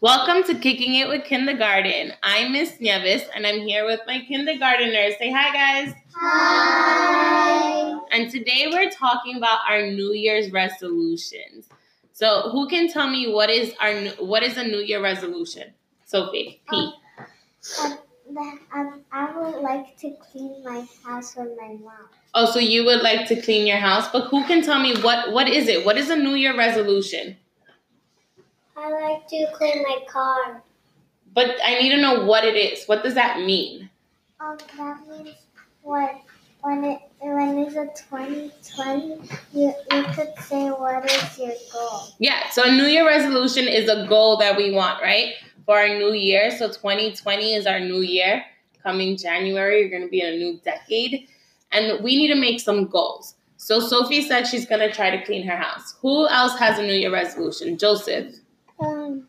[0.00, 2.12] Welcome to Kicking It with Kindergarten.
[2.24, 5.16] I'm Miss Nieves and I'm here with my kindergarteners.
[5.18, 5.94] Say hi, guys.
[6.14, 8.00] Hi.
[8.10, 11.68] And today we're talking about our New Year's resolutions.
[12.12, 13.94] So, who can tell me what is our
[14.26, 15.72] what is a New Year resolution?
[16.04, 16.92] Sophie, P.
[17.80, 17.98] Um,
[18.74, 22.08] um, I would like to clean my house with my mom.
[22.34, 25.32] Oh, so you would like to clean your house, but who can tell me what
[25.32, 25.86] what is it?
[25.86, 27.36] What is a New Year resolution?
[28.82, 30.62] I like to clean my car.
[31.34, 32.84] But I need to know what it is.
[32.86, 33.88] What does that mean?
[34.40, 35.36] Um, that means
[35.82, 36.08] when
[36.62, 39.20] when it when it's a twenty twenty,
[39.52, 42.08] you you could say what is your goal.
[42.18, 45.34] Yeah, so a New Year resolution is a goal that we want, right?
[45.64, 46.50] For our new year.
[46.50, 48.44] So 2020 is our new year.
[48.82, 51.28] Coming January, you're going to be in a new decade.
[51.70, 53.36] And we need to make some goals.
[53.56, 55.94] So Sophie said she's going to try to clean her house.
[56.02, 57.78] Who else has a New Year resolution?
[57.78, 58.34] Joseph.
[58.82, 59.28] Um,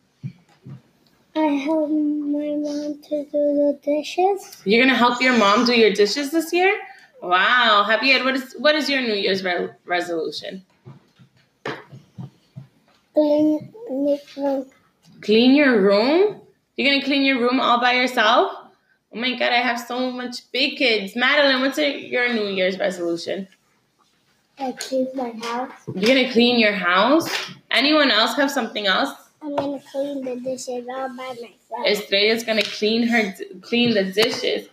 [1.36, 4.62] I help my mom to do the dishes.
[4.64, 6.80] You're going to help your mom do your dishes this year?
[7.22, 7.86] Wow.
[7.88, 10.64] Javier, what is, what is your New Year's re- resolution?
[13.14, 14.66] Clean room.
[15.20, 16.40] Clean your room?
[16.76, 18.52] You're going to clean your room all by yourself?
[19.12, 21.14] Oh my God, I have so much big kids.
[21.14, 23.46] Madeline, what's your- your New Year's resolution?
[24.58, 25.72] I clean my house.
[25.94, 27.28] You're gonna clean your house.
[27.72, 29.10] Anyone else have something else?
[29.44, 31.86] I'm gonna clean the dishes all by myself.
[31.86, 34.68] Estrella's gonna clean her clean the dishes.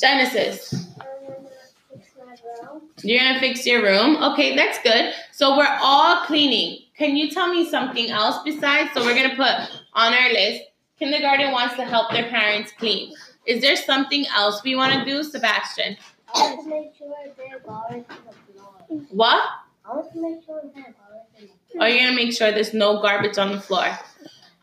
[0.00, 1.48] Genesis, gonna
[1.90, 2.24] fix my
[2.70, 2.82] room.
[3.02, 4.22] you're gonna fix your room.
[4.22, 5.12] Okay, that's good.
[5.32, 6.82] So we're all cleaning.
[6.96, 8.90] Can you tell me something else besides?
[8.94, 10.62] So we're gonna put on our list.
[11.00, 13.12] Kindergarten wants to help their parents clean.
[13.44, 15.96] Is there something else we want to do, Sebastian?
[16.32, 18.04] I want to make sure to the floor.
[19.10, 19.42] What?
[19.84, 21.48] I want to make sure to the
[21.80, 23.86] Are you're gonna make sure there's no garbage on the floor?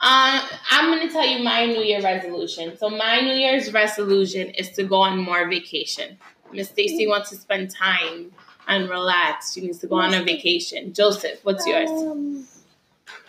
[0.03, 2.77] Um, I'm gonna tell you my New Year resolution.
[2.77, 6.17] So my New Year's resolution is to go on more vacation.
[6.51, 8.31] Miss Stacy wants to spend time
[8.67, 9.53] and relax.
[9.53, 10.93] She needs to go on a vacation.
[10.93, 11.89] Joseph, what's yours?
[11.89, 12.47] Um,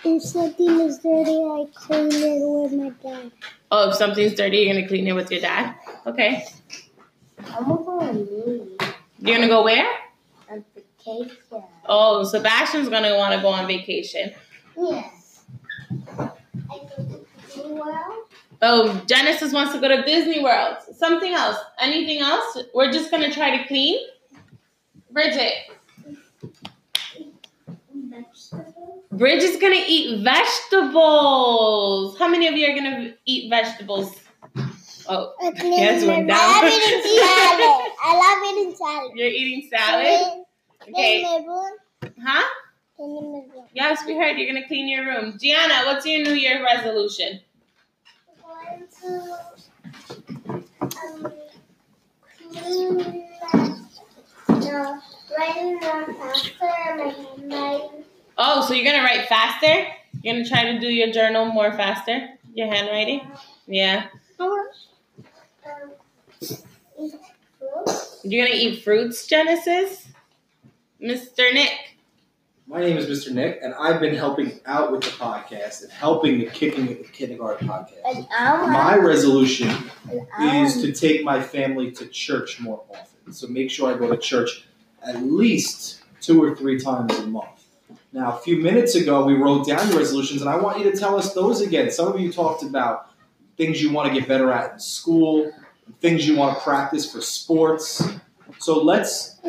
[0.05, 3.33] if something is dirty, I clean it with my dad.
[3.71, 5.75] Oh, if something's dirty, you're gonna clean it with your dad.
[6.07, 6.45] Okay.
[7.45, 9.87] I'm going to You're gonna go where?
[11.07, 11.65] On vacation.
[11.89, 14.33] Oh, Sebastian's gonna want to go on vacation.
[14.77, 15.45] Yes.
[16.19, 16.31] I
[16.69, 18.27] go to Disney World.
[18.65, 20.77] Oh, Genesis wants to go to Disney World.
[20.97, 21.57] Something else?
[21.81, 22.59] Anything else?
[22.75, 23.99] We're just gonna try to clean.
[25.11, 25.53] Bridget.
[27.95, 28.75] Vegetables.
[29.13, 32.19] Bridget's gonna eat vegetables.
[32.19, 34.15] How many of you are gonna eat vegetables?
[35.09, 36.39] Oh, I Yes, went down.
[36.41, 37.93] I love eating salad.
[38.05, 39.11] I love eating salad.
[39.17, 40.45] you're eating salad?
[40.89, 41.23] Okay.
[41.23, 42.13] my room.
[42.25, 42.43] Huh?
[42.97, 43.65] Clean my room.
[43.75, 45.39] Yes, we heard you're gonna clean your room.
[45.39, 47.41] Gianna, what's your New Year resolution?
[48.43, 49.37] going to
[50.83, 51.33] um,
[52.53, 53.23] clean
[55.39, 56.51] writing faster
[57.47, 57.89] my.
[58.39, 59.87] Oh, so you're gonna write faster?
[60.23, 62.29] You're gonna try to do your journal more faster?
[62.55, 63.31] Your handwriting?
[63.67, 64.07] Yeah.
[64.39, 64.69] Um.
[68.25, 70.07] You're gonna eat fruits, Genesis?
[71.03, 71.53] Mr.
[71.53, 71.97] Nick.
[72.69, 73.35] My name is Mr.
[73.35, 77.13] Nick, and I've been helping out with the podcast and helping the Kicking It with
[77.13, 78.29] Kindergarten podcast.
[78.31, 79.69] My resolution
[80.41, 83.33] is to take my family to church more often.
[83.33, 84.65] So make sure I go to church
[85.05, 87.65] at least two or three times a month.
[88.13, 90.97] Now, a few minutes ago, we wrote down your resolutions, and I want you to
[90.97, 91.91] tell us those again.
[91.91, 93.11] Some of you talked about
[93.57, 95.51] things you want to get better at in school,
[96.01, 98.09] things you want to practice for sports.
[98.61, 99.41] So let's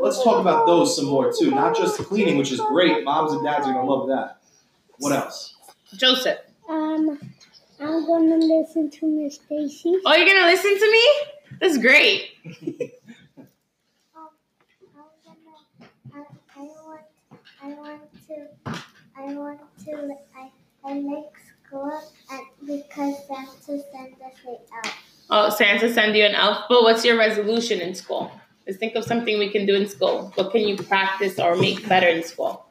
[0.00, 1.50] let's talk about those some more too.
[1.50, 3.04] Not just cleaning, which is great.
[3.04, 4.38] Moms and dads are gonna love that.
[4.98, 5.54] What else?
[5.94, 6.38] Joseph.
[6.68, 7.18] Um,
[7.80, 9.98] I'm gonna listen to Miss Stacy.
[10.04, 11.08] Oh, you're gonna listen to me?
[11.60, 12.30] That's great.
[16.14, 16.24] I,
[16.56, 17.00] I want,
[17.62, 18.48] I want to,
[19.16, 20.50] I want to, I,
[20.84, 24.92] I like school at, because Santa sent us it out.
[25.28, 26.64] Oh, Santa send you an elf.
[26.68, 28.30] But what's your resolution in school?
[28.66, 30.32] Let's think of something we can do in school.
[30.34, 32.66] What can you practice or make better in school?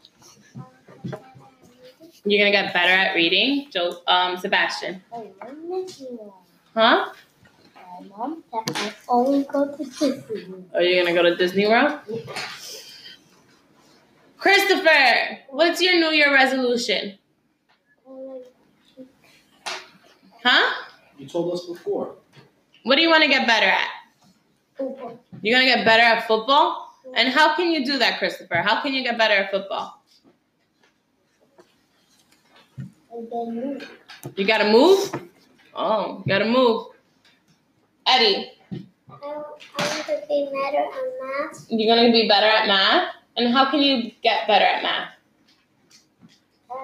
[2.25, 4.01] You're gonna get better at reading, Joe.
[4.07, 5.01] Um, Sebastian.
[5.13, 6.33] I miss you.
[6.74, 7.13] Huh?
[8.09, 10.65] Mom said I only go to Disney.
[10.74, 12.00] Are you gonna go to Disney World?
[14.38, 17.18] Christopher, what's your New Year resolution?
[20.44, 20.74] Huh?
[21.18, 22.15] You told us before.
[22.83, 23.88] What do you want to get better at?
[24.80, 26.94] You're gonna get better at football?
[27.16, 28.56] And how can you do that, Christopher?
[28.56, 30.01] How can you get better at football?
[33.16, 33.92] and then move.
[34.36, 35.12] You gotta move?
[35.74, 36.88] Oh, you gotta move.
[38.07, 38.77] Eddie, I
[39.10, 39.62] want,
[40.06, 41.66] to be better on math.
[41.69, 43.16] you're gonna be better at math?
[43.38, 45.10] And how can you get better at math?
[46.69, 46.75] Uh,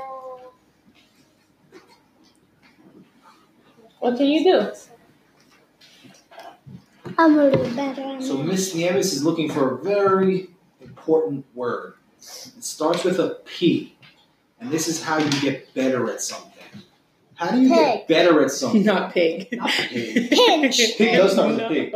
[4.00, 4.72] What can you do?
[7.22, 10.50] I'm a little better So Miss Nieves is looking for a very
[10.82, 11.94] important word.
[12.18, 13.96] It starts with a P,
[14.60, 16.52] and this is how you get better at something.
[17.36, 18.84] How do you get better at something?
[18.86, 19.50] Not pig.
[19.52, 20.32] Not pig.
[20.32, 20.78] Pinch.
[20.98, 21.94] Pig does start with a P.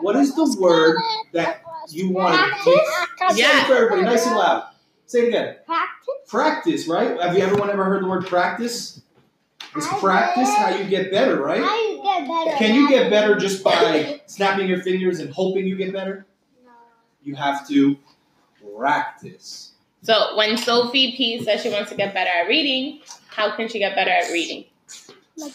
[0.00, 0.96] What is the word
[1.32, 3.34] that you want to teach?
[3.36, 3.62] Say Yeah.
[3.62, 4.68] it for everybody, nice and loud.
[5.06, 5.56] Say it again.
[5.66, 6.14] Practice.
[6.28, 7.20] Practice, right?
[7.20, 9.00] Have you everyone ever heard the word practice?
[9.76, 11.60] Is practice how you get better, right?
[12.12, 12.56] How you get better?
[12.58, 16.26] Can you get better just by snapping your fingers and hoping you get better?
[16.64, 16.70] No.
[17.22, 17.96] You have to
[18.76, 19.72] practice.
[20.02, 23.78] So when Sophie P says she wants to get better at reading, how can she
[23.78, 24.64] get better at reading?
[25.36, 25.52] Like.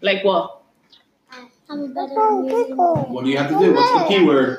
[0.00, 0.62] Like what?
[1.32, 2.76] Uh, I'm better at reading.
[2.76, 3.74] What do you have to do?
[3.74, 4.58] What's the key word?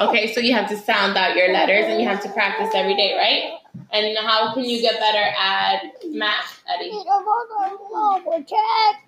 [0.00, 2.96] Okay, so you have to sound out your letters and you have to practice every
[2.96, 3.60] day, right?
[3.92, 6.90] And how can you get better at math, Eddie?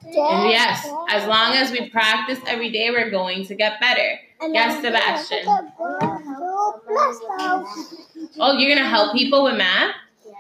[0.04, 4.18] Yes, as long as we practice every day, we're going to get better.
[4.40, 5.44] Yes, Sebastian.
[8.40, 9.94] Oh, you're gonna help people with math?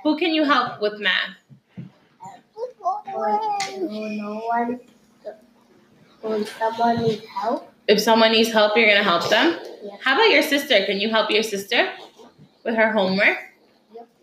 [0.04, 1.36] Who can you help with math?
[3.78, 4.80] No one.
[6.20, 9.58] When someone needs help, If someone needs help, you're gonna help them.
[10.02, 10.84] How about your sister?
[10.86, 11.90] Can you help your sister
[12.64, 13.38] with her homework?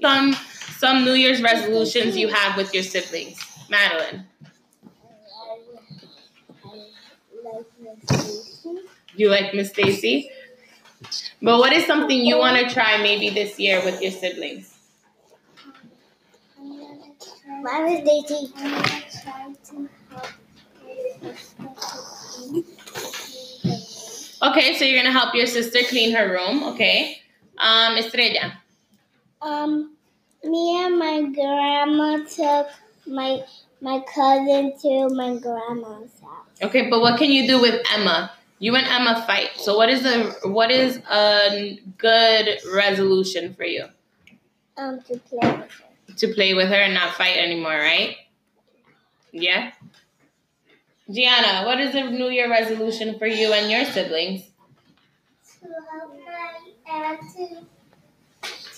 [0.01, 0.33] Some
[0.77, 3.39] some New Year's resolutions you have with your siblings,
[3.69, 4.25] Madeline.
[9.15, 10.29] You like Miss Stacy?
[11.41, 14.77] But what is something you want to try maybe this year with your siblings?
[17.61, 18.51] My name is Daisy.
[18.57, 20.27] I'm gonna try to help
[24.41, 26.63] Okay, so you're gonna help your sister clean her room.
[26.73, 27.19] Okay,
[27.57, 28.61] um, Estrella.
[29.45, 29.95] Um,
[30.43, 32.67] me and my grandma took
[33.05, 33.43] my
[33.79, 36.63] my cousin to my grandma's house.
[36.63, 38.31] Okay, but what can you do with Emma?
[38.57, 39.51] You and Emma fight.
[39.57, 43.85] So what is a what is a good resolution for you?
[44.77, 46.15] Um, to play with her.
[46.15, 48.15] To play with her and not fight anymore, right?
[49.31, 49.73] Yeah.
[51.11, 54.41] Gianna, what is a New Year resolution for you and your siblings?
[55.61, 57.21] To help my aunt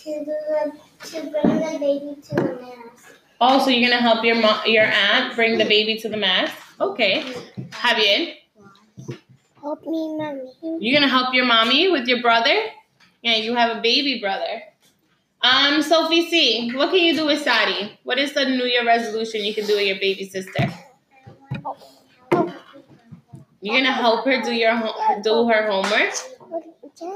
[0.08, 0.72] to the,
[1.10, 3.12] to bring the baby to the mass.
[3.42, 6.50] Oh, so you're gonna help your mo- your aunt bring the baby to the mass?
[6.80, 7.24] Okay.
[7.72, 8.36] Javier,
[9.62, 10.42] Help me, mommy.
[10.80, 12.56] you're gonna help your mommy with your brother?
[13.22, 14.62] Yeah, you have a baby brother.
[15.42, 18.00] Um, Sophie C, what can you do with Sadi?
[18.04, 20.68] What is the New Year resolution you can do with your baby sister?
[23.62, 24.74] You're gonna help her do your
[25.24, 26.14] do her homework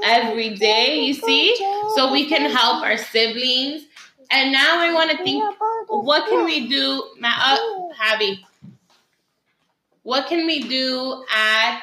[0.02, 1.00] every day.
[1.00, 1.56] You see,
[1.94, 3.84] so we can help our siblings.
[4.30, 5.42] And now I want to think,
[5.88, 7.58] what can we do, Ma- uh?
[10.02, 11.82] What can we do at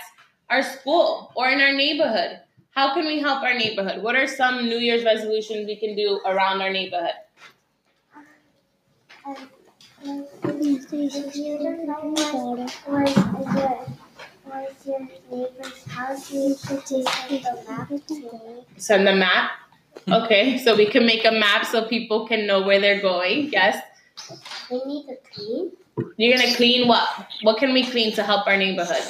[0.50, 2.40] our school or in our neighborhood?
[2.72, 4.04] How can we help our neighborhood?
[4.04, 7.14] What are some New Year's resolutions we can do around our neighborhood?
[14.50, 18.30] Was your neighbor's house, you should send the map to me.
[18.78, 19.52] Send a map.
[20.08, 23.50] Okay, so we can make a map so people can know where they're going.
[23.52, 23.82] Yes.
[24.72, 25.72] We need to clean.
[26.18, 27.08] You're gonna clean what?
[27.42, 29.04] What can we clean to help our neighborhood?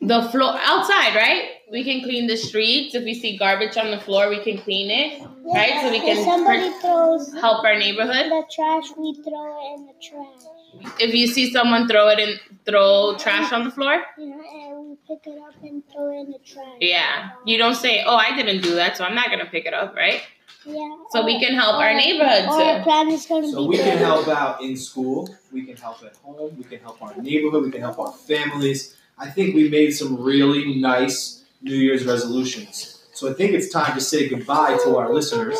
[0.00, 1.50] The floor outside, right?
[1.70, 2.94] We can clean the streets.
[2.94, 5.80] If we see garbage on the floor, we can clean it, right?
[5.82, 8.30] So we can somebody per- throws help our neighborhood.
[8.30, 10.55] the trash, we throw it in the trash.
[10.98, 14.90] If you see someone throw it in, throw trash on the floor, You know, and
[14.90, 16.66] we pick it up and throw it in the trash.
[16.80, 19.74] yeah, you don't say, "Oh, I didn't do that, so I'm not gonna pick it
[19.74, 20.22] up," right?
[20.64, 20.96] Yeah.
[21.10, 23.76] So we can help our neighborhood Or our plan is going to So be we
[23.78, 27.62] can help out in school, we can help at home, we can help our neighborhood,
[27.64, 28.96] we can help our families.
[29.16, 32.98] I think we made some really nice New Year's resolutions.
[33.12, 35.56] So I think it's time to say goodbye to our listeners.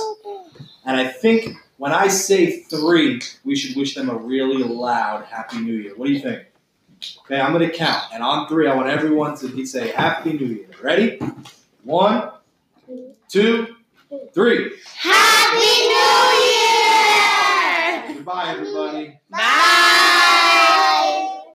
[0.84, 5.58] And I think when I say three, we should wish them a really loud Happy
[5.60, 5.94] New Year.
[5.96, 6.44] What do you think?
[7.24, 10.66] Okay, I'm gonna count, and on three, I want everyone to say Happy New Year.
[10.82, 11.18] Ready?
[11.84, 12.30] One,
[13.28, 13.76] two,
[14.32, 14.72] three.
[14.94, 16.06] Happy New
[18.08, 18.16] Year!
[18.16, 19.18] Goodbye, everybody.
[19.30, 20.02] Bye.